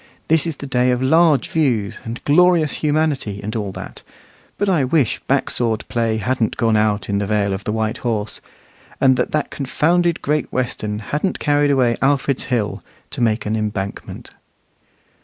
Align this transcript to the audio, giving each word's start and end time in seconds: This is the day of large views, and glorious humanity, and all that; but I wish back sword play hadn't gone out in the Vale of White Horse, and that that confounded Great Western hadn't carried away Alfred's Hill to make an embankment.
This 0.29 0.47
is 0.47 0.55
the 0.55 0.65
day 0.65 0.89
of 0.89 0.99
large 0.99 1.47
views, 1.49 1.99
and 2.03 2.25
glorious 2.25 2.77
humanity, 2.77 3.39
and 3.43 3.55
all 3.55 3.71
that; 3.73 4.01
but 4.57 4.67
I 4.67 4.83
wish 4.83 5.19
back 5.27 5.51
sword 5.51 5.85
play 5.89 6.17
hadn't 6.17 6.57
gone 6.57 6.75
out 6.75 7.07
in 7.07 7.19
the 7.19 7.27
Vale 7.27 7.53
of 7.53 7.67
White 7.67 7.99
Horse, 7.99 8.41
and 8.99 9.15
that 9.15 9.29
that 9.29 9.51
confounded 9.51 10.23
Great 10.23 10.51
Western 10.51 10.97
hadn't 11.13 11.37
carried 11.37 11.69
away 11.69 11.97
Alfred's 12.01 12.45
Hill 12.45 12.81
to 13.11 13.21
make 13.21 13.45
an 13.45 13.55
embankment. 13.55 14.31